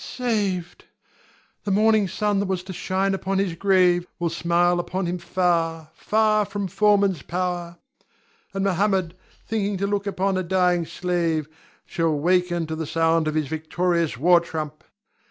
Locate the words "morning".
1.69-2.07